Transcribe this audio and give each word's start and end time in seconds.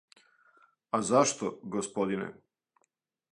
А 0.97 1.01
зашто, 1.09 1.47
господине? 1.75 2.31